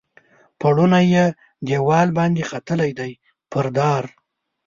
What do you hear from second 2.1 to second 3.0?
باندې ختلي